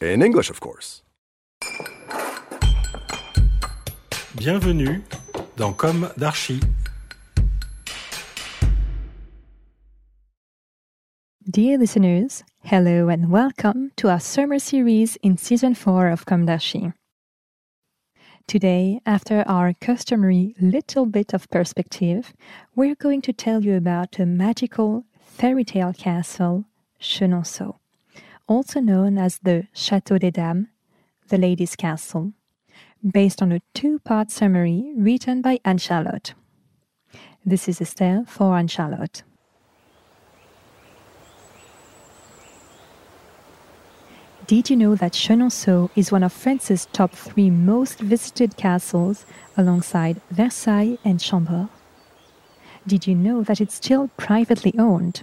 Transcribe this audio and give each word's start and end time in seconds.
In 0.00 0.22
English, 0.22 0.48
of 0.48 0.60
course. 0.60 1.02
Bienvenue 4.36 5.02
dans 5.56 5.76
Comme 5.76 6.08
d'Archi. 6.16 6.60
Dear 11.50 11.78
listeners, 11.78 12.44
hello 12.62 13.08
and 13.08 13.28
welcome 13.32 13.90
to 13.96 14.08
our 14.08 14.20
summer 14.20 14.60
series 14.60 15.16
in 15.16 15.36
season 15.36 15.74
4 15.74 16.10
of 16.10 16.24
Comme 16.26 16.46
d'Archi. 16.46 16.92
Today, 18.46 19.00
after 19.04 19.42
our 19.48 19.72
customary 19.80 20.54
little 20.60 21.06
bit 21.06 21.34
of 21.34 21.50
perspective, 21.50 22.32
we're 22.76 22.94
going 22.94 23.20
to 23.22 23.32
tell 23.32 23.64
you 23.64 23.74
about 23.74 24.20
a 24.20 24.26
magical 24.26 25.06
fairy 25.18 25.64
tale 25.64 25.92
castle, 25.92 26.66
Chenonceau, 27.00 27.80
also 28.48 28.80
known 28.80 29.18
as 29.18 29.38
the 29.42 29.68
Château 29.74 30.18
des 30.18 30.30
Dames, 30.30 30.68
the 31.28 31.38
Ladies' 31.38 31.76
Castle, 31.76 32.32
based 33.08 33.42
on 33.42 33.52
a 33.52 33.60
two 33.74 33.98
part 34.00 34.30
summary 34.30 34.92
written 34.96 35.42
by 35.42 35.60
Anne 35.64 35.78
Charlotte. 35.78 36.34
This 37.44 37.68
is 37.68 37.80
Estelle 37.80 38.24
for 38.26 38.56
Anne 38.56 38.68
Charlotte. 38.68 39.22
Did 44.46 44.70
you 44.70 44.76
know 44.76 44.94
that 44.94 45.12
Chenonceau 45.12 45.90
is 45.94 46.10
one 46.10 46.22
of 46.22 46.32
France's 46.32 46.86
top 46.86 47.12
three 47.12 47.50
most 47.50 48.00
visited 48.00 48.56
castles 48.56 49.26
alongside 49.58 50.22
Versailles 50.30 50.96
and 51.04 51.20
Chambord? 51.20 51.68
Did 52.86 53.06
you 53.06 53.14
know 53.14 53.42
that 53.42 53.60
it's 53.60 53.74
still 53.74 54.08
privately 54.16 54.74
owned? 54.78 55.22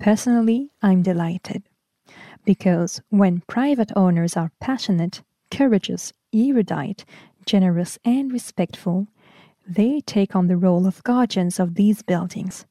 Personally, 0.00 0.70
I'm 0.82 1.02
delighted. 1.02 1.64
Because 2.44 3.00
when 3.08 3.42
private 3.46 3.90
owners 3.96 4.36
are 4.36 4.52
passionate, 4.60 5.22
courageous, 5.50 6.12
erudite, 6.32 7.04
generous, 7.46 7.98
and 8.04 8.32
respectful, 8.32 9.08
they 9.66 10.00
take 10.00 10.36
on 10.36 10.46
the 10.46 10.56
role 10.56 10.86
of 10.86 11.02
guardians 11.04 11.58
of 11.58 11.74
these 11.74 12.02
buildings, 12.02 12.66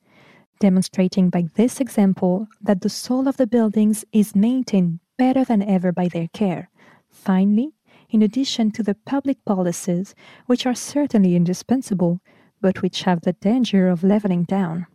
demonstrating 0.60 1.30
by 1.30 1.46
this 1.56 1.80
example 1.80 2.48
that 2.62 2.82
the 2.82 2.90
soul 2.90 3.28
of 3.28 3.38
the 3.38 3.48
buildings 3.48 4.06
is 4.12 4.36
maintained 4.36 5.00
better 5.18 5.44
than 5.44 5.64
ever 5.64 5.92
by 5.92 6.08
their 6.08 6.28
care. 6.34 6.70
Finally, 7.10 7.72
in 8.10 8.22
addition 8.22 8.70
to 8.72 8.84
the 8.84 8.94
public 8.94 9.44
policies, 9.44 10.14
which 10.46 10.66
are 10.68 10.76
certainly 10.76 11.36
indispensable, 11.36 12.20
but 12.62 12.82
which 12.82 13.04
have 13.04 13.22
the 13.22 13.34
danger 13.34 13.88
of 13.88 14.04
leveling 14.04 14.44
down. 14.44 14.86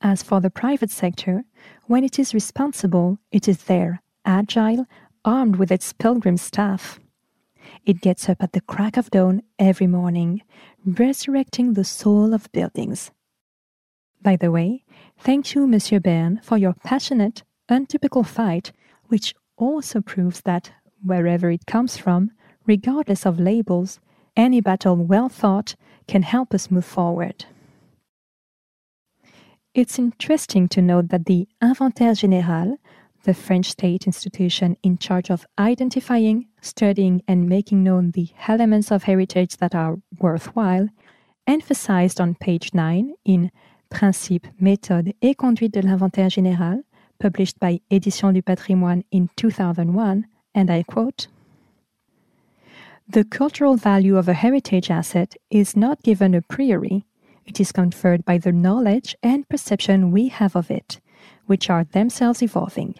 As 0.00 0.22
for 0.22 0.40
the 0.40 0.50
private 0.50 0.90
sector, 0.90 1.44
when 1.86 2.04
it 2.04 2.18
is 2.18 2.34
responsible, 2.34 3.18
it 3.30 3.48
is 3.48 3.64
there, 3.64 4.02
agile, 4.24 4.86
armed 5.24 5.56
with 5.56 5.70
its 5.70 5.92
pilgrim 5.92 6.36
staff. 6.36 6.98
It 7.84 8.00
gets 8.00 8.28
up 8.28 8.42
at 8.42 8.52
the 8.52 8.60
crack 8.60 8.96
of 8.96 9.10
dawn 9.10 9.42
every 9.58 9.86
morning, 9.86 10.42
resurrecting 10.84 11.74
the 11.74 11.84
soul 11.84 12.34
of 12.34 12.50
buildings. 12.52 13.10
By 14.22 14.36
the 14.36 14.50
way, 14.50 14.84
thank 15.18 15.54
you, 15.54 15.66
Monsieur 15.66 16.00
Bern, 16.00 16.40
for 16.42 16.58
your 16.58 16.74
passionate, 16.74 17.42
untypical 17.68 18.22
fight, 18.22 18.72
which 19.08 19.34
also 19.56 20.00
proves 20.00 20.42
that, 20.42 20.72
wherever 21.04 21.50
it 21.50 21.66
comes 21.66 21.96
from, 21.96 22.30
regardless 22.66 23.26
of 23.26 23.40
labels, 23.40 24.00
any 24.36 24.60
battle 24.60 24.96
well 24.96 25.28
fought 25.28 25.74
can 26.06 26.22
help 26.22 26.54
us 26.54 26.70
move 26.70 26.84
forward. 26.84 27.44
It's 29.72 30.00
interesting 30.00 30.66
to 30.70 30.82
note 30.82 31.10
that 31.10 31.26
the 31.26 31.46
Inventaire 31.62 32.16
Général, 32.16 32.76
the 33.22 33.34
French 33.34 33.70
state 33.70 34.04
institution 34.04 34.76
in 34.82 34.98
charge 34.98 35.30
of 35.30 35.46
identifying, 35.60 36.48
studying, 36.60 37.22
and 37.28 37.48
making 37.48 37.84
known 37.84 38.10
the 38.10 38.30
elements 38.48 38.90
of 38.90 39.04
heritage 39.04 39.58
that 39.58 39.76
are 39.76 39.98
worthwhile, 40.18 40.88
emphasized 41.46 42.20
on 42.20 42.34
page 42.34 42.74
9 42.74 43.14
in 43.24 43.52
Principes, 43.90 44.48
méthodes 44.60 45.14
et 45.22 45.36
conduite 45.36 45.72
de 45.72 45.82
l'Inventaire 45.82 46.30
Général, 46.30 46.82
published 47.20 47.60
by 47.60 47.80
Éditions 47.92 48.34
du 48.34 48.42
Patrimoine 48.42 49.04
in 49.12 49.30
2001, 49.36 50.26
and 50.52 50.68
I 50.68 50.82
quote 50.82 51.28
The 53.08 53.22
cultural 53.22 53.76
value 53.76 54.16
of 54.16 54.26
a 54.26 54.34
heritage 54.34 54.90
asset 54.90 55.36
is 55.48 55.76
not 55.76 56.02
given 56.02 56.34
a 56.34 56.42
priori, 56.42 57.04
it 57.50 57.58
is 57.58 57.72
conferred 57.72 58.24
by 58.24 58.38
the 58.38 58.52
knowledge 58.52 59.16
and 59.24 59.48
perception 59.48 60.12
we 60.12 60.28
have 60.28 60.54
of 60.54 60.70
it, 60.70 61.00
which 61.46 61.68
are 61.68 61.82
themselves 61.82 62.44
evolving. 62.44 62.94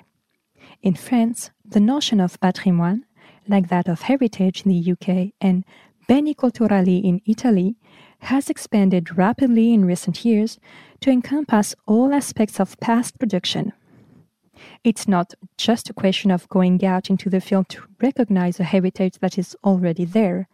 In 0.82 0.94
France, 0.94 1.52
the 1.64 1.78
notion 1.78 2.18
of 2.20 2.40
patrimoine, 2.40 3.04
like 3.46 3.68
that 3.68 3.88
of 3.88 4.02
heritage 4.02 4.66
in 4.66 4.72
the 4.72 4.92
UK 4.92 5.32
and 5.40 5.64
beni 6.08 6.34
culturali 6.34 6.98
in 6.98 7.20
Italy, 7.26 7.76
has 8.22 8.50
expanded 8.50 9.16
rapidly 9.16 9.72
in 9.72 9.84
recent 9.84 10.24
years 10.24 10.58
to 11.00 11.12
encompass 11.12 11.76
all 11.86 12.12
aspects 12.12 12.58
of 12.58 12.78
past 12.80 13.20
production. 13.20 13.72
It's 14.82 15.06
not 15.06 15.32
just 15.58 15.88
a 15.88 15.94
question 15.94 16.32
of 16.32 16.48
going 16.48 16.84
out 16.84 17.08
into 17.08 17.30
the 17.30 17.40
field 17.40 17.68
to 17.68 17.84
recognize 18.02 18.58
a 18.58 18.64
heritage 18.64 19.20
that 19.20 19.38
is 19.38 19.56
already 19.62 20.04
there, 20.04 20.48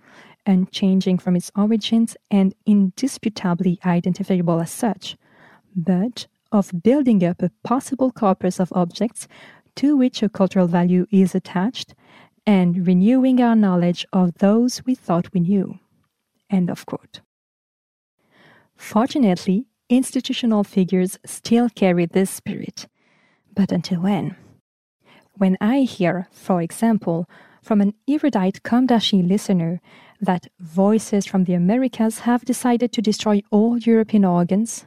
unchanging 0.47 1.19
from 1.19 1.37
its 1.37 1.51
origins 1.57 2.17
and 2.31 2.55
indisputably 2.65 3.79
identifiable 3.85 4.61
as 4.61 4.71
such, 4.71 5.17
but 5.75 6.27
of 6.53 6.83
building 6.83 7.25
up 7.25 7.43
a 7.43 7.51
possible 7.65 8.11
corpus 8.11 8.61
of 8.61 8.73
objects 8.73 9.29
to 9.75 9.97
which 9.97 10.23
a 10.23 10.29
cultural 10.29 10.67
value 10.67 11.07
is 11.11 11.35
attached 11.35 11.95
and 12.47 12.87
renewing 12.87 13.43
our 13.43 13.57
knowledge 13.57 14.07
of 14.13 14.35
those 14.35 14.85
we 14.87 14.95
thought 14.95 15.33
we 15.35 15.41
knew. 15.41 15.79
End 16.49 16.71
of 16.71 16.87
quote. 16.87 17.21
Fortunately, 18.77 19.67
institutional 19.89 20.65
figures 20.65 21.19
still 21.25 21.69
carry 21.69 22.07
this 22.07 22.31
spirit. 22.31 22.87
But 23.55 23.73
until 23.73 24.03
when? 24.03 24.37
When 25.35 25.57
I 25.61 25.81
hear, 25.81 26.29
for 26.31 26.63
example, 26.63 27.29
from 27.63 27.81
an 27.81 27.95
erudite 28.09 28.63
Comme 28.63 28.87
d'Archi 28.87 29.23
listener 29.23 29.81
that 30.21 30.49
voices 30.59 31.27
from 31.27 31.45
the 31.45 31.55
Americas 31.55 32.21
have 32.21 32.45
decided 32.45 32.93
to 32.93 33.03
destroy 33.03 33.43
all 33.51 33.79
European 33.79 34.25
organs, 34.25 34.87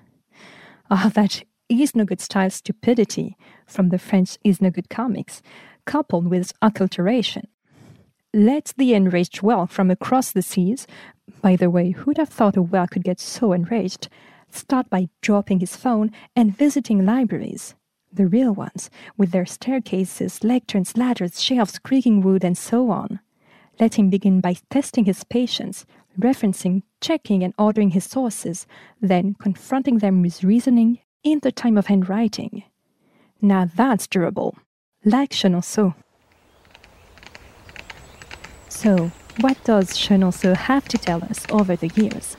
ah, 0.90 1.12
that 1.13 1.44
is 1.69 1.95
no 1.95 2.03
good 2.03 2.22
style 2.22 2.50
stupidity 2.50 3.38
from 3.68 3.89
the 3.89 4.00
French 4.00 4.38
is 4.44 4.62
no 4.62 4.69
good 4.69 4.89
comics, 4.89 5.41
coupled 5.85 6.28
with 6.28 6.53
acculturation. 6.62 7.45
Let 8.34 8.73
the 8.78 8.94
enraged 8.94 9.41
whale 9.41 9.68
from 9.68 9.89
across 9.89 10.31
the 10.31 10.41
seas, 10.41 10.85
by 11.41 11.56
the 11.56 11.69
way, 11.69 11.91
who'd 11.91 12.18
have 12.18 12.29
thought 12.29 12.57
a 12.57 12.62
whale 12.62 12.88
could 12.88 13.03
get 13.03 13.19
so 13.19 13.53
enraged, 13.53 14.09
start 14.51 14.89
by 14.89 15.09
dropping 15.22 15.59
his 15.59 15.75
phone 15.75 16.12
and 16.35 16.56
visiting 16.56 17.06
libraries. 17.06 17.75
The 18.12 18.28
real 18.28 18.53
ones, 18.53 18.89
with 19.18 19.31
their 19.31 19.45
staircases, 19.45 20.39
lecterns, 20.39 20.97
ladders, 20.97 21.42
shelves, 21.42 21.77
creaking 21.77 22.21
wood, 22.21 22.44
and 22.44 22.57
so 22.57 22.89
on. 22.89 23.19
Let 23.79 23.95
him 23.95 24.09
begin 24.09 24.41
by 24.41 24.55
testing 24.69 25.05
his 25.05 25.23
patience, 25.23 25.85
referencing, 26.19 26.83
checking, 26.99 27.43
and 27.43 27.53
ordering 27.57 27.91
his 27.91 28.03
sources, 28.03 28.67
then 29.01 29.35
confronting 29.35 29.99
them 29.99 30.21
with 30.21 30.43
reasoning 30.43 30.99
in 31.23 31.39
the 31.39 31.51
time 31.51 31.77
of 31.77 31.87
handwriting. 31.87 32.63
Now 33.41 33.69
that's 33.73 34.07
durable, 34.07 34.57
like 35.05 35.31
Chenonceau. 35.31 35.95
So, 38.67 39.11
what 39.39 39.63
does 39.63 39.97
Chenonceau 39.97 40.55
have 40.55 40.87
to 40.89 40.97
tell 40.97 41.23
us 41.23 41.45
over 41.49 41.75
the 41.75 41.89
years? 41.95 42.35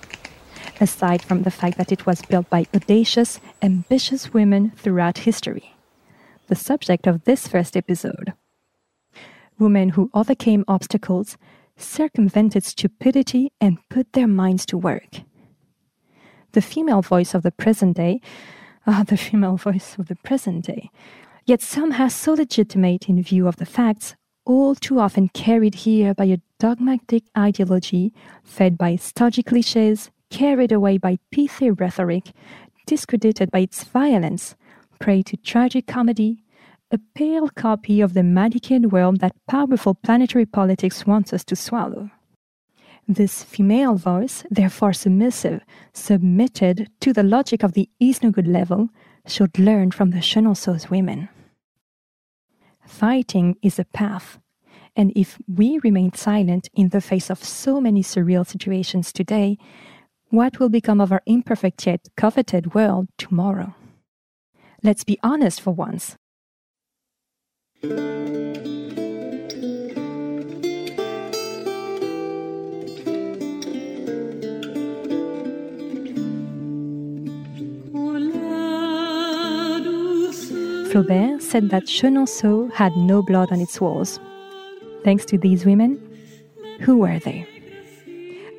Aside 0.79 1.23
from 1.23 1.43
the 1.43 1.51
fact 1.51 1.79
that 1.79 1.93
it 1.93 2.07
was 2.07 2.23
built 2.23 2.49
by 2.51 2.67
audacious, 2.75 3.41
ambitious 3.63 4.33
women 4.33 4.73
throughout 4.77 5.19
history. 5.19 5.75
The 6.49 6.57
subject 6.57 7.07
of 7.07 7.25
this 7.25 7.49
first 7.49 7.77
episode. 7.77 8.35
Women 9.61 9.91
who 9.91 10.11
overcame 10.15 10.65
obstacles, 10.67 11.37
circumvented 11.77 12.65
stupidity, 12.65 13.53
and 13.61 13.79
put 13.91 14.15
their 14.15 14.27
minds 14.27 14.65
to 14.67 14.79
work. 14.79 15.21
The 16.53 16.63
female 16.63 17.03
voice 17.03 17.35
of 17.35 17.43
the 17.43 17.53
present 17.53 17.97
day, 17.97 18.21
ah, 18.87 19.05
the 19.07 19.17
female 19.17 19.57
voice 19.57 19.97
of 19.99 20.09
the 20.09 20.17
present 20.17 20.65
day, 20.65 20.91
yet 21.45 21.61
somehow 21.61 22.09
so 22.09 22.33
legitimate 22.33 23.09
in 23.09 23.23
view 23.23 23.47
of 23.47 23.57
the 23.57 23.67
facts, 23.67 24.17
all 24.47 24.75
too 24.75 24.99
often 24.99 25.29
carried 25.29 25.75
here 25.75 26.15
by 26.15 26.25
a 26.25 26.41
dogmatic 26.59 27.25
ideology 27.37 28.13
fed 28.43 28.79
by 28.79 28.97
stodgy 28.97 29.43
cliches, 29.43 30.11
carried 30.31 30.73
away 30.73 30.97
by 30.97 31.19
pithy 31.31 31.71
rhetoric, 31.71 32.33
discredited 32.87 33.51
by 33.51 33.61
its 33.61 33.85
violence, 33.85 34.57
prey 34.99 35.23
to 35.23 35.37
tragic 35.37 35.87
comedy, 35.87 36.43
a 36.91 36.99
pale 37.15 37.49
copy 37.49 38.01
of 38.01 38.15
the 38.15 38.23
Manichaean 38.23 38.89
world 38.89 39.21
that 39.21 39.37
powerful 39.47 39.95
planetary 39.95 40.47
politics 40.47 41.07
wants 41.07 41.33
us 41.33 41.45
to 41.45 41.55
swallow. 41.55 42.11
This 43.07 43.45
female 43.45 43.95
voice, 43.95 44.45
therefore 44.51 44.93
submissive, 44.93 45.63
submitted 45.93 46.89
to 47.01 47.13
the 47.13 47.23
logic 47.23 47.63
of 47.63 47.73
the 47.73 47.89
is 48.01 48.23
no 48.23 48.31
good 48.31 48.47
level, 48.47 48.89
should 49.27 49.59
learn 49.59 49.91
from 49.91 50.11
the 50.11 50.21
Chenonceau's 50.21 50.91
women. 50.91 51.29
Fighting 52.87 53.57
is 53.63 53.79
a 53.79 53.85
path, 53.85 54.41
and 54.97 55.13
if 55.15 55.39
we 55.47 55.79
remain 55.85 56.13
silent 56.13 56.69
in 56.75 56.89
the 56.89 57.01
face 57.01 57.31
of 57.31 57.45
so 57.45 57.81
many 57.81 58.03
surreal 58.03 58.47
situations 58.47 59.13
today, 59.13 59.59
what 60.31 60.59
will 60.59 60.69
become 60.69 61.01
of 61.01 61.13
our 61.13 61.23
imperfect 61.27 61.87
yet 61.87 62.09
coveted 62.17 62.75
world 62.75 63.09
tomorrow? 63.17 63.75
Let's 64.83 65.05
be 65.05 65.19
honest 65.23 65.61
for 65.61 65.73
once. 65.73 66.17
Flaubert 67.83 68.21
said 81.41 81.71
that 81.71 81.87
Chenonceau 81.87 82.71
had 82.73 82.95
no 82.97 83.23
blood 83.23 83.51
on 83.51 83.63
its 83.63 83.81
walls. 83.81 84.21
Thanks 85.03 85.25
to 85.27 85.39
these 85.39 85.65
women, 85.65 85.99
who 86.81 86.99
were 86.99 87.19
they? 87.21 87.49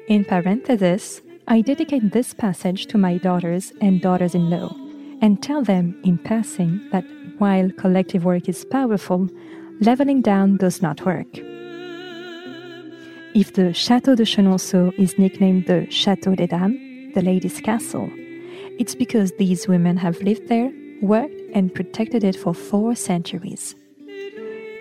In 0.07 0.25
parenthesis, 0.25 1.21
I 1.47 1.61
dedicate 1.61 2.11
this 2.11 2.33
passage 2.33 2.87
to 2.87 2.97
my 2.97 3.19
daughters 3.19 3.71
and 3.81 4.01
daughters 4.01 4.33
in 4.33 4.49
law 4.49 4.75
and 5.21 5.43
tell 5.43 5.61
them 5.61 6.01
in 6.03 6.17
passing 6.17 6.89
that 6.91 7.05
while 7.41 7.71
collective 7.71 8.23
work 8.23 8.47
is 8.47 8.63
powerful, 8.63 9.27
leveling 9.79 10.21
down 10.21 10.57
does 10.57 10.79
not 10.79 11.03
work. 11.07 11.39
If 13.33 13.53
the 13.53 13.73
Château 13.73 14.15
de 14.15 14.25
Chenonceau 14.25 14.93
is 14.99 15.17
nicknamed 15.17 15.65
the 15.65 15.87
Château 15.89 16.35
des 16.35 16.45
Dames, 16.45 17.15
the 17.15 17.23
ladies' 17.23 17.59
castle, 17.59 18.11
it's 18.77 18.93
because 18.93 19.31
these 19.39 19.67
women 19.67 19.97
have 19.97 20.21
lived 20.21 20.49
there, 20.49 20.71
worked, 21.01 21.41
and 21.55 21.73
protected 21.73 22.23
it 22.23 22.35
for 22.35 22.53
four 22.53 22.93
centuries. 22.93 23.73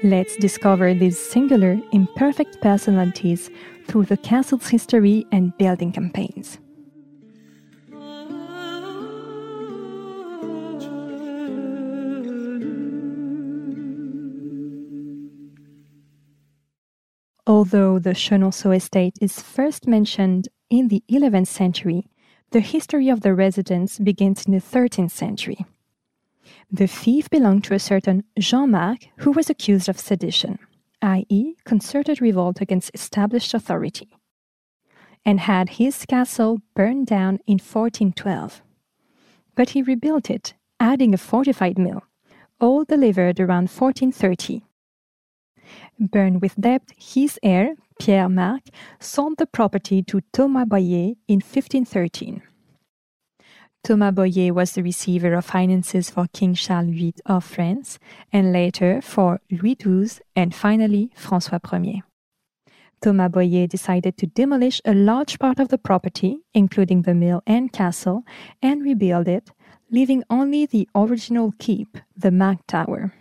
Let's 0.02 0.36
discover 0.36 0.92
these 0.92 1.18
singular, 1.18 1.80
imperfect 1.92 2.60
personalities 2.60 3.48
through 3.86 4.04
the 4.04 4.18
castle's 4.18 4.68
history 4.68 5.24
and 5.32 5.56
building 5.56 5.92
campaigns. 5.92 6.58
Although 17.46 17.98
the 17.98 18.14
Chenonceau 18.14 18.70
estate 18.70 19.16
is 19.20 19.40
first 19.40 19.86
mentioned 19.86 20.48
in 20.68 20.88
the 20.88 21.02
11th 21.10 21.48
century, 21.48 22.08
the 22.50 22.60
history 22.60 23.08
of 23.08 23.20
the 23.20 23.34
residence 23.34 23.98
begins 23.98 24.44
in 24.44 24.52
the 24.52 24.60
13th 24.60 25.10
century. 25.10 25.64
The 26.70 26.86
fief 26.86 27.30
belonged 27.30 27.64
to 27.64 27.74
a 27.74 27.78
certain 27.78 28.24
Jean 28.38 28.70
Marques 28.70 29.08
who 29.18 29.32
was 29.32 29.48
accused 29.50 29.88
of 29.88 29.98
sedition, 29.98 30.58
i.e., 31.02 31.54
concerted 31.64 32.20
revolt 32.20 32.60
against 32.60 32.90
established 32.94 33.54
authority, 33.54 34.16
and 35.24 35.40
had 35.40 35.70
his 35.70 36.04
castle 36.06 36.60
burned 36.74 37.06
down 37.06 37.38
in 37.46 37.58
1412. 37.58 38.62
But 39.54 39.70
he 39.70 39.82
rebuilt 39.82 40.30
it, 40.30 40.54
adding 40.78 41.14
a 41.14 41.18
fortified 41.18 41.78
mill, 41.78 42.04
all 42.60 42.84
delivered 42.84 43.40
around 43.40 43.70
1430. 43.70 44.62
Burned 45.98 46.40
with 46.40 46.60
debt, 46.60 46.82
his 46.96 47.38
heir, 47.42 47.74
Pierre 47.98 48.28
Marques, 48.28 48.70
sold 48.98 49.38
the 49.38 49.46
property 49.46 50.02
to 50.04 50.20
Thomas 50.32 50.66
Bohier 50.66 51.16
in 51.28 51.40
1513. 51.40 52.42
Thomas 53.82 54.14
Bohier 54.14 54.52
was 54.52 54.72
the 54.72 54.82
receiver 54.82 55.32
of 55.34 55.46
finances 55.46 56.10
for 56.10 56.26
King 56.32 56.54
Charles 56.54 56.90
VIII 56.90 57.14
of 57.24 57.44
France, 57.44 57.98
and 58.32 58.52
later 58.52 59.00
for 59.00 59.40
Louis 59.50 59.76
XII 59.80 60.20
and 60.36 60.54
finally 60.54 61.10
François 61.16 61.60
Ier. 61.72 62.02
Thomas 63.00 63.30
Bohier 63.30 63.66
decided 63.66 64.18
to 64.18 64.26
demolish 64.26 64.82
a 64.84 64.92
large 64.92 65.38
part 65.38 65.58
of 65.58 65.68
the 65.68 65.78
property, 65.78 66.40
including 66.52 67.02
the 67.02 67.14
mill 67.14 67.42
and 67.46 67.72
castle, 67.72 68.24
and 68.60 68.82
rebuild 68.82 69.26
it, 69.26 69.50
leaving 69.90 70.22
only 70.28 70.66
the 70.66 70.86
original 70.94 71.54
keep, 71.58 71.96
the 72.14 72.30
Marques 72.30 72.64
Tower. 72.66 73.14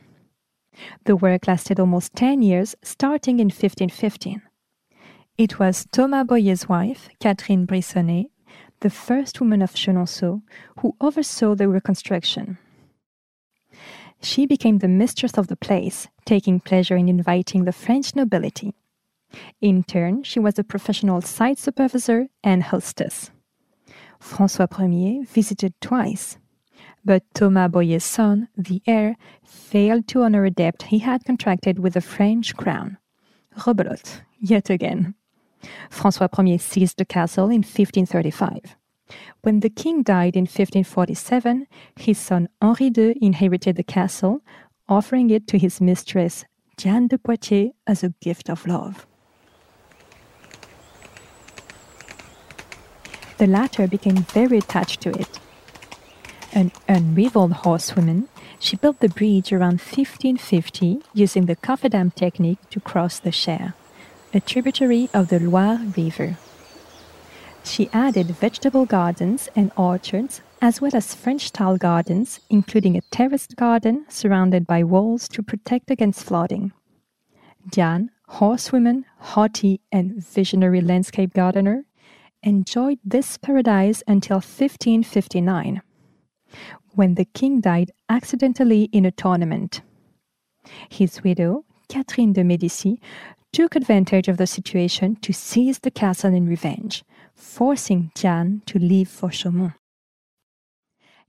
The 1.06 1.16
work 1.16 1.48
lasted 1.48 1.80
almost 1.80 2.16
10 2.16 2.42
years, 2.42 2.76
starting 2.84 3.40
in 3.40 3.48
1515. 3.48 4.42
It 5.38 5.60
was 5.60 5.88
Thomas 5.92 6.28
Bohier's 6.28 6.68
wife, 6.68 7.10
Catherine 7.20 7.66
Briçonnet, 7.66 8.30
the 8.82 8.90
first 8.90 9.40
woman 9.40 9.62
of 9.62 9.74
Chenonceau, 9.74 10.42
who 10.80 10.96
oversaw 11.02 11.56
the 11.56 11.68
reconstruction. 11.68 12.58
She 14.22 14.46
became 14.46 14.80
the 14.80 14.88
mistress 14.88 15.38
of 15.38 15.48
the 15.48 15.56
place, 15.56 16.08
taking 16.26 16.60
pleasure 16.60 16.98
in 16.98 17.08
inviting 17.08 17.66
the 17.66 17.72
French 17.72 18.16
nobility. 18.16 18.74
In 19.62 19.84
turn, 19.84 20.24
she 20.24 20.40
was 20.40 20.58
a 20.58 20.64
professional 20.64 21.22
site 21.22 21.60
supervisor 21.60 22.28
and 22.44 22.64
hostess. 22.64 23.32
François 24.20 24.68
Ier 24.68 25.24
visited 25.26 25.74
twice, 25.80 26.38
but 27.10 27.24
Thomas 27.34 27.72
Bohier's 27.72 28.04
son, 28.04 28.50
the 28.56 28.84
heir, 28.86 29.16
failed 29.44 30.08
to 30.10 30.22
honor 30.22 30.46
a 30.46 30.52
debt 30.52 30.84
he 30.90 31.00
had 31.00 31.26
contracted 31.26 31.80
with 31.80 31.94
the 31.94 32.02
French 32.02 32.56
crown. 32.56 33.00
Rebelote, 33.58 34.22
yet 34.40 34.70
again. 34.70 35.16
François 35.90 36.30
Ier 36.30 36.60
seized 36.60 37.00
the 37.00 37.06
castle 37.06 37.46
in 37.46 37.64
1535. 37.64 38.76
When 39.42 39.62
the 39.62 39.72
king 39.72 40.04
died 40.04 40.36
in 40.36 40.44
1547, 40.44 41.66
his 41.96 42.20
son 42.20 42.48
Henri 42.62 42.92
II 42.96 43.18
inherited 43.20 43.78
the 43.78 43.84
castle, 43.84 44.42
offering 44.88 45.32
it 45.32 45.48
to 45.48 45.58
his 45.58 45.82
mistress, 45.82 46.46
Diane 46.78 47.08
de 47.08 47.18
Poitiers, 47.18 47.72
as 47.88 48.04
a 48.04 48.14
gift 48.22 48.52
of 48.52 48.68
love. 48.68 49.08
The 53.40 53.48
latter 53.48 53.88
became 53.88 54.18
very 54.18 54.60
attached 54.60 55.02
to 55.02 55.10
it. 55.20 55.40
An 56.54 56.72
unrivaled 56.88 57.54
horsewoman, 57.54 58.28
she 58.60 58.76
built 58.76 59.00
the 59.00 59.10
bridge 59.10 59.54
around 59.54 59.80
1550 59.80 61.04
using 61.14 61.46
the 61.46 61.56
cofferdam 61.56 62.14
technique 62.14 62.60
to 62.72 62.80
cross 62.80 63.20
the 63.20 63.32
Cher 63.32 63.76
a 64.34 64.40
tributary 64.40 65.10
of 65.14 65.30
the 65.30 65.40
Loire 65.40 65.80
River. 65.98 66.38
She 67.64 67.90
added 67.92 68.28
vegetable 68.28 68.86
gardens 68.86 69.50
and 69.56 69.72
orchards, 69.76 70.42
as 70.62 70.82
well 70.82 70.92
as 70.94 71.16
French 71.16 71.48
style 71.48 71.78
gardens, 71.78 72.40
including 72.50 72.96
a 72.96 73.02
terraced 73.12 73.56
garden 73.56 74.06
surrounded 74.08 74.68
by 74.68 74.84
walls 74.84 75.28
to 75.30 75.44
protect 75.44 75.90
against 75.90 76.24
flooding. 76.24 76.72
Diane, 77.70 78.12
horsewoman, 78.28 79.06
haughty, 79.18 79.82
and 79.92 80.24
visionary 80.24 80.82
landscape 80.82 81.34
gardener, 81.34 81.86
enjoyed 82.44 83.00
this 83.04 83.38
paradise 83.38 84.04
until 84.08 84.38
1559, 84.38 85.82
when 86.96 87.16
the 87.16 87.26
king 87.26 87.62
died 87.62 87.92
accidentally 88.10 88.84
in 88.92 89.06
a 89.06 89.12
tournament. 89.12 89.82
His 90.90 91.24
widow, 91.24 91.66
Catherine 91.88 92.34
de 92.34 92.44
Medici, 92.44 93.02
took 93.52 93.76
advantage 93.76 94.28
of 94.28 94.38
the 94.38 94.48
situation 94.48 95.16
to 95.18 95.34
seize 95.34 95.80
the 95.80 95.92
castle 95.92 96.34
in 96.34 96.48
revenge, 96.48 97.04
forcing 97.36 98.12
Diane 98.14 98.62
to 98.68 98.78
leave 98.78 99.10
for 99.10 99.30
Chaumont. 99.30 99.74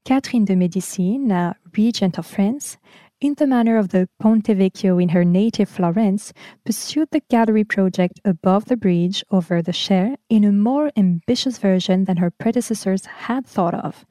Catherine 0.05 0.45
de 0.45 0.57
Medici, 0.57 1.19
now 1.19 1.55
regent 1.77 2.19
of 2.19 2.27
France, 2.27 2.77
in 3.21 3.35
the 3.35 3.47
manner 3.47 3.77
of 3.77 3.91
the 3.91 4.09
Ponte 4.19 4.47
Vecchio 4.47 5.01
in 5.01 5.11
her 5.11 5.25
native 5.25 5.69
Florence, 5.69 6.33
pursued 6.65 7.09
the 7.11 7.23
gallery 7.29 7.65
project 7.65 8.19
above 8.25 8.65
the 8.65 8.79
bridge 8.79 9.23
over 9.31 9.61
the 9.61 9.75
Cher 9.75 10.17
in 10.31 10.43
a 10.43 10.53
more 10.53 10.91
ambitious 10.97 11.59
version 11.59 12.05
than 12.05 12.17
her 12.17 12.31
predecessors 12.31 13.05
had 13.05 13.47
thought 13.47 13.75
of, 13.75 14.07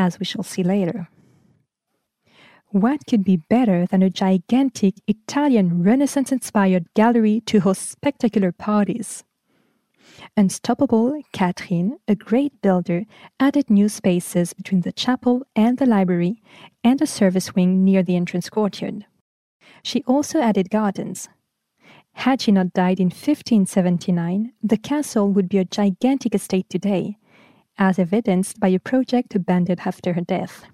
as 0.00 0.18
we 0.18 0.24
shall 0.24 0.42
see 0.42 0.62
later. 0.62 1.08
What 2.68 3.00
could 3.08 3.24
be 3.24 3.36
better 3.36 3.84
than 3.86 4.02
a 4.02 4.16
gigantic 4.24 4.94
Italian 5.06 5.82
Renaissance 5.82 6.32
inspired 6.32 6.86
gallery 6.94 7.42
to 7.46 7.60
host 7.60 7.90
spectacular 7.90 8.52
parties? 8.52 9.24
Unstoppable, 10.36 11.20
Catherine, 11.32 11.98
a 12.08 12.14
great 12.14 12.62
builder, 12.62 13.04
added 13.38 13.68
new 13.68 13.88
spaces 13.88 14.54
between 14.54 14.82
the 14.82 14.92
chapel 14.92 15.42
and 15.54 15.78
the 15.78 15.86
library 15.86 16.42
and 16.82 17.02
a 17.02 17.06
service 17.06 17.54
wing 17.54 17.84
near 17.84 18.02
the 18.02 18.16
entrance 18.16 18.48
courtyard. 18.48 19.04
She 19.82 20.02
also 20.06 20.40
added 20.40 20.70
gardens. 20.70 21.28
Had 22.24 22.40
she 22.40 22.52
not 22.52 22.72
died 22.72 23.00
in 23.00 23.06
1579, 23.06 24.52
the 24.62 24.76
castle 24.76 25.30
would 25.32 25.48
be 25.48 25.58
a 25.58 25.64
gigantic 25.64 26.34
estate 26.34 26.68
today, 26.68 27.16
as 27.80 27.98
evidenced 27.98 28.60
by 28.60 28.68
a 28.68 28.78
project 28.78 29.34
abandoned 29.34 29.80
after 29.86 30.12
her 30.12 30.20
death. 30.20 30.66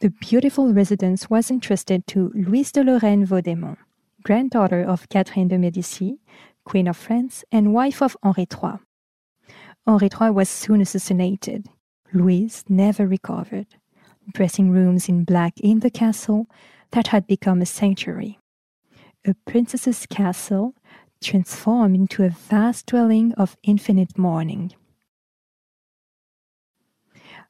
The 0.00 0.08
beautiful 0.08 0.72
residence 0.72 1.28
was 1.28 1.50
entrusted 1.50 2.06
to 2.08 2.32
Louise 2.34 2.72
de 2.72 2.82
Lorraine 2.82 3.26
Vaudémont, 3.26 3.76
granddaughter 4.22 4.82
of 4.82 5.08
Catherine 5.10 5.48
de 5.48 5.58
Medici, 5.58 6.18
Queen 6.64 6.88
of 6.88 6.96
France 6.96 7.44
and 7.52 7.74
wife 7.74 8.00
of 8.00 8.16
Henri 8.22 8.46
III. 8.50 8.78
Henri 9.86 10.08
III 10.08 10.30
was 10.30 10.48
soon 10.48 10.80
assassinated. 10.80 11.66
Louise 12.12 12.64
never 12.68 13.06
recovered. 13.06 13.66
Dressing 14.32 14.70
rooms 14.70 15.08
in 15.08 15.24
black 15.24 15.60
in 15.60 15.80
the 15.80 15.90
castle 15.90 16.46
that 16.92 17.08
had 17.08 17.26
become 17.26 17.60
a 17.60 17.66
sanctuary. 17.66 18.38
A 19.26 19.34
princess's 19.46 20.06
castle 20.06 20.74
transformed 21.22 21.96
into 21.96 22.24
a 22.24 22.30
vast 22.30 22.86
dwelling 22.86 23.32
of 23.34 23.56
infinite 23.62 24.16
mourning. 24.16 24.72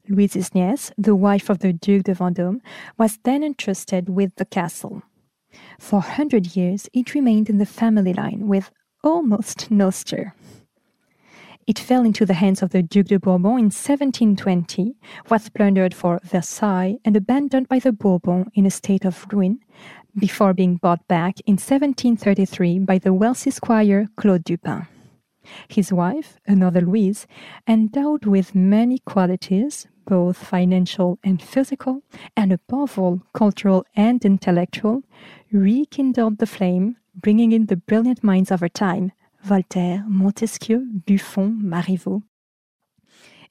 Louise's 0.08 0.54
niece, 0.54 0.92
the 0.96 1.14
wife 1.14 1.50
of 1.50 1.58
the 1.58 1.72
Duc 1.72 2.04
de 2.04 2.14
Vendôme, 2.14 2.60
was 2.96 3.18
then 3.24 3.42
entrusted 3.42 4.08
with 4.08 4.34
the 4.36 4.44
castle. 4.44 5.02
For 5.78 5.98
a 5.98 6.12
hundred 6.16 6.56
years, 6.56 6.88
it 6.92 7.14
remained 7.14 7.48
in 7.48 7.58
the 7.58 7.66
family 7.66 8.12
line 8.12 8.46
with 8.48 8.70
almost 9.02 9.70
no 9.70 9.90
stir. 9.90 10.32
It 11.66 11.78
fell 11.78 12.04
into 12.04 12.24
the 12.24 12.34
hands 12.34 12.62
of 12.62 12.70
the 12.70 12.82
Duc 12.82 13.06
de 13.06 13.18
Bourbon 13.18 13.58
in 13.58 13.70
1720, 13.70 14.96
was 15.28 15.50
plundered 15.50 15.92
for 15.92 16.18
Versailles, 16.24 16.96
and 17.04 17.14
abandoned 17.14 17.68
by 17.68 17.78
the 17.78 17.92
Bourbons 17.92 18.46
in 18.54 18.64
a 18.64 18.70
state 18.70 19.04
of 19.04 19.26
ruin, 19.30 19.60
before 20.16 20.54
being 20.54 20.76
bought 20.76 21.06
back 21.08 21.40
in 21.40 21.54
1733 21.54 22.78
by 22.78 22.96
the 22.98 23.12
wealthy 23.12 23.50
squire 23.50 24.08
Claude 24.16 24.44
Dupin. 24.44 24.86
His 25.68 25.92
wife, 25.92 26.38
another 26.46 26.80
Louise, 26.80 27.26
endowed 27.66 28.24
with 28.24 28.54
many 28.54 28.98
qualities, 29.00 29.86
both 30.08 30.38
financial 30.38 31.18
and 31.22 31.42
physical, 31.42 32.02
and 32.34 32.50
above 32.50 32.98
all, 32.98 33.22
cultural 33.34 33.84
and 33.94 34.24
intellectual, 34.24 35.02
rekindled 35.52 36.38
the 36.38 36.46
flame, 36.46 36.96
bringing 37.14 37.52
in 37.52 37.66
the 37.66 37.76
brilliant 37.76 38.24
minds 38.24 38.50
of 38.50 38.60
her 38.60 38.68
time 38.68 39.12
Voltaire, 39.42 40.04
Montesquieu, 40.08 40.84
Buffon, 41.06 41.60
Marivaux. 41.62 42.22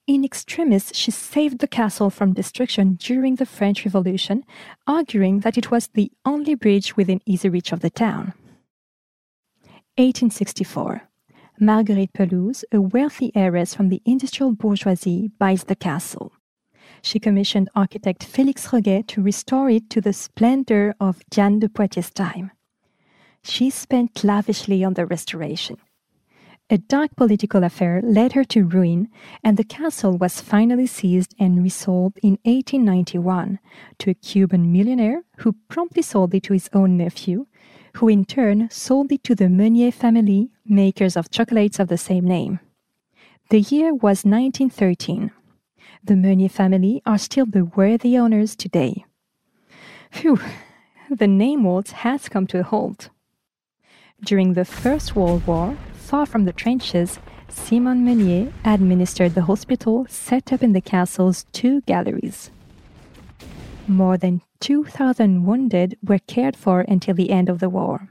In 0.08 0.24
extremis, 0.24 0.92
she 0.94 1.12
saved 1.12 1.60
the 1.60 1.68
castle 1.68 2.10
from 2.10 2.34
destruction 2.34 2.96
during 2.96 3.36
the 3.36 3.46
French 3.46 3.86
Revolution, 3.86 4.44
arguing 4.86 5.42
that 5.42 5.58
it 5.58 5.70
was 5.70 5.88
the 5.88 6.12
only 6.26 6.56
bridge 6.56 6.98
within 6.98 7.22
easy 7.26 7.50
reach 7.50 7.72
of 7.72 7.82
the 7.82 7.90
town. 7.90 8.34
1864. 9.98 11.04
Marguerite 11.60 12.14
Pelouse, 12.14 12.64
a 12.72 12.80
wealthy 12.80 13.32
heiress 13.36 13.74
from 13.74 13.90
the 13.90 14.02
industrial 14.06 14.54
bourgeoisie, 14.54 15.32
buys 15.40 15.66
the 15.66 15.76
castle. 15.76 16.32
She 17.02 17.20
commissioned 17.20 17.70
architect 17.76 18.26
Félix 18.32 18.72
Roguet 18.72 19.08
to 19.10 19.22
restore 19.22 19.70
it 19.70 19.90
to 19.92 20.02
the 20.02 20.14
splendor 20.14 20.96
of 21.00 21.24
Diane 21.30 21.60
de 21.60 21.70
Poitiers' 21.70 22.12
time. 22.12 22.52
She 23.44 23.70
spent 23.70 24.24
lavishly 24.24 24.84
on 24.84 24.94
the 24.96 25.06
restoration. 25.06 25.78
A 26.70 26.78
dark 26.78 27.16
political 27.16 27.64
affair 27.64 28.02
led 28.04 28.34
her 28.34 28.44
to 28.44 28.66
ruin, 28.66 29.08
and 29.42 29.56
the 29.56 29.64
castle 29.64 30.18
was 30.18 30.42
finally 30.42 30.86
seized 30.86 31.34
and 31.40 31.64
resold 31.64 32.18
in 32.22 32.40
1891 32.44 33.60
to 34.00 34.10
a 34.10 34.14
Cuban 34.14 34.70
millionaire 34.70 35.24
who 35.38 35.56
promptly 35.70 36.02
sold 36.02 36.34
it 36.34 36.44
to 36.44 36.54
his 36.54 36.70
own 36.74 36.98
nephew, 36.98 37.46
who 37.94 38.10
in 38.10 38.26
turn 38.26 38.68
sold 38.70 39.14
it 39.14 39.24
to 39.24 39.34
the 39.34 39.48
Menier 39.48 39.92
family, 39.92 40.50
makers 40.66 41.16
of 41.16 41.32
chocolates 41.32 41.80
of 41.80 41.88
the 41.88 41.98
same 41.98 42.26
name. 42.26 42.60
The 43.50 43.62
year 43.62 43.94
was 43.94 44.26
1913. 44.26 45.32
The 46.08 46.16
Menier 46.16 46.48
family 46.48 47.02
are 47.06 47.18
still 47.18 47.46
the 47.46 47.66
worthy 47.66 48.18
owners 48.18 48.56
today. 48.56 49.04
Phew, 50.10 50.40
the 51.10 51.28
name 51.28 51.66
waltz 51.66 51.92
has 51.92 52.30
come 52.30 52.48
to 52.48 52.62
a 52.62 52.64
halt. 52.64 53.10
During 54.24 54.54
the 54.54 54.64
First 54.64 55.18
World 55.18 55.46
War, 55.46 55.76
far 55.92 56.26
from 56.26 56.46
the 56.46 56.54
trenches, 56.54 57.20
Simon 57.50 58.06
Menier 58.06 58.54
administered 58.64 59.36
the 59.36 59.42
hospital 59.42 60.06
set 60.08 60.54
up 60.54 60.64
in 60.64 60.72
the 60.72 60.80
castle's 60.80 61.46
two 61.52 61.82
galleries. 61.82 62.52
More 63.86 64.18
than 64.18 64.44
2,000 64.62 65.46
wounded 65.46 65.98
were 66.02 66.20
cared 66.20 66.56
for 66.56 66.86
until 66.88 67.16
the 67.16 67.32
end 67.32 67.50
of 67.50 67.60
the 67.60 67.70
war. 67.70 68.08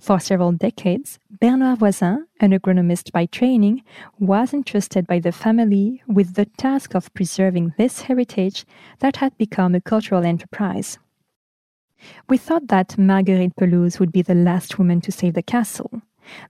For 0.00 0.20
several 0.20 0.52
decades, 0.52 1.18
Bernard 1.40 1.78
Voisin, 1.78 2.26
an 2.40 2.52
agronomist 2.52 3.12
by 3.12 3.26
training, 3.26 3.82
was 4.18 4.54
entrusted 4.54 5.06
by 5.06 5.18
the 5.18 5.32
family 5.32 6.02
with 6.06 6.34
the 6.34 6.46
task 6.46 6.94
of 6.94 7.12
preserving 7.14 7.74
this 7.76 8.02
heritage 8.02 8.64
that 9.00 9.16
had 9.16 9.36
become 9.38 9.74
a 9.74 9.80
cultural 9.80 10.24
enterprise. 10.24 10.98
We 12.28 12.38
thought 12.38 12.68
that 12.68 12.96
Marguerite 12.96 13.56
Pelouse 13.56 13.98
would 13.98 14.12
be 14.12 14.22
the 14.22 14.34
last 14.34 14.78
woman 14.78 15.00
to 15.00 15.12
save 15.12 15.34
the 15.34 15.42
castle, 15.42 16.02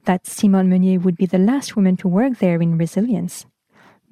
that 0.04 0.26
Simone 0.26 0.68
Menier 0.68 1.00
would 1.00 1.16
be 1.16 1.26
the 1.26 1.38
last 1.38 1.76
woman 1.76 1.96
to 1.98 2.08
work 2.08 2.38
there 2.38 2.60
in 2.60 2.76
resilience. 2.76 3.46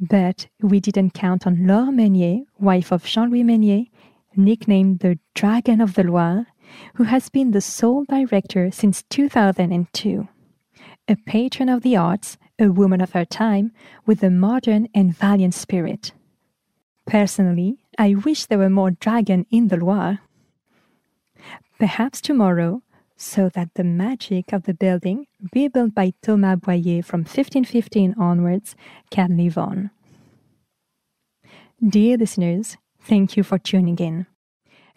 But 0.00 0.49
we 0.61 0.80
didn't 0.80 1.14
count 1.14 1.46
on 1.46 1.66
Laure 1.66 1.92
Menier, 1.92 2.44
wife 2.58 2.92
of 2.92 3.04
Jean 3.04 3.30
Louis 3.30 3.44
Menier, 3.44 3.85
nicknamed 4.35 5.00
the 5.00 5.18
Dragon 5.35 5.80
of 5.80 5.94
the 5.94 6.04
Loire, 6.04 6.46
who 6.94 7.04
has 7.04 7.28
been 7.28 7.50
the 7.50 7.61
sole 7.61 8.04
director 8.04 8.70
since 8.70 9.02
2002. 9.11 10.28
A 11.08 11.16
patron 11.16 11.68
of 11.68 11.82
the 11.82 11.96
arts, 11.96 12.37
a 12.58 12.68
woman 12.68 13.00
of 13.00 13.12
her 13.12 13.25
time, 13.25 13.73
with 14.06 14.23
a 14.23 14.30
modern 14.30 14.88
and 14.94 15.16
valiant 15.16 15.54
spirit. 15.54 16.12
Personally, 17.06 17.78
I 17.99 18.14
wish 18.14 18.46
there 18.46 18.58
were 18.58 18.70
more 18.70 18.90
dragon 18.90 19.46
in 19.50 19.68
the 19.68 19.76
Loire. 19.76 20.18
Perhaps 21.78 22.20
tomorrow, 22.20 22.82
so 23.16 23.49
that 23.50 23.75
the 23.75 23.85
magic 23.85 24.52
of 24.52 24.64
the 24.64 24.75
building, 24.75 25.26
rebuilt 25.54 25.94
by 25.94 26.12
Thomas 26.23 26.58
Bohier 26.61 27.04
from 27.04 27.20
1515 27.20 28.14
onwards, 28.18 28.75
can 29.11 29.37
live 29.37 29.56
on. 29.56 29.90
Dear 31.87 32.16
listeners, 32.16 32.76
thank 33.00 33.37
you 33.37 33.42
for 33.42 33.58
tuning 33.58 33.99
in. 33.99 34.26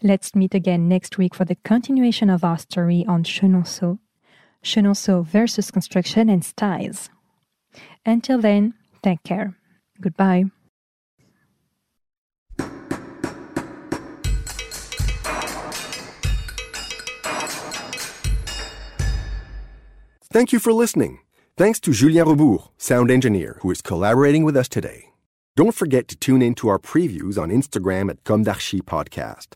Let's 0.01 0.33
meet 0.33 0.53
again 0.53 0.87
next 0.87 1.17
week 1.17 1.35
for 1.35 1.43
the 1.43 1.55
continuation 1.55 2.29
of 2.29 2.45
our 2.45 2.57
story 2.57 3.05
on 3.05 3.23
Chenonceau, 3.23 3.99
Chenonceau 4.63 5.25
versus 5.25 5.71
construction 5.71 6.29
and 6.29 6.43
styles. 6.43 7.09
Until 8.05 8.39
then, 8.39 8.75
take 9.03 9.23
care. 9.23 9.55
Goodbye. 9.99 10.45
Thank 20.31 20.53
you 20.53 20.59
for 20.59 20.71
listening. 20.71 21.19
Thanks 21.57 21.79
to 21.81 21.91
Julien 21.91 22.25
Rebours, 22.25 22.69
sound 22.77 23.11
engineer, 23.11 23.57
who 23.61 23.71
is 23.71 23.81
collaborating 23.81 24.45
with 24.45 24.55
us 24.55 24.69
today. 24.69 25.09
Don't 25.57 25.75
forget 25.75 26.07
to 26.07 26.15
tune 26.15 26.41
in 26.41 26.55
to 26.55 26.69
our 26.69 26.79
previews 26.79 27.37
on 27.37 27.49
Instagram 27.49 28.09
at 28.09 28.23
Comme 28.23 28.43
d'Archi 28.43 28.79
Podcast. 28.79 29.55